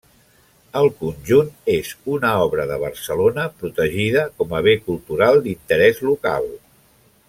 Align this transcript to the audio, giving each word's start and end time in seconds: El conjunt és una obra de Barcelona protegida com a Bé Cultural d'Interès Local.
El 0.79 0.87
conjunt 1.01 1.51
és 1.73 1.91
una 2.15 2.31
obra 2.47 2.65
de 2.71 2.79
Barcelona 2.85 3.45
protegida 3.61 4.27
com 4.41 4.59
a 4.61 4.65
Bé 4.69 4.77
Cultural 4.89 5.43
d'Interès 5.49 6.05
Local. 6.11 6.55